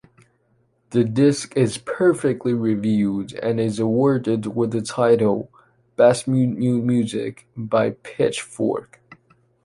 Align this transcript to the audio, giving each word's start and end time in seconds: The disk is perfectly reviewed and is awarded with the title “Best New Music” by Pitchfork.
The 0.89 1.03
disk 1.03 1.55
is 1.55 1.77
perfectly 1.77 2.55
reviewed 2.55 3.33
and 3.35 3.59
is 3.59 3.77
awarded 3.77 4.47
with 4.47 4.71
the 4.71 4.81
title 4.81 5.51
“Best 5.95 6.27
New 6.27 6.81
Music” 6.81 7.47
by 7.55 7.91
Pitchfork. 7.91 8.99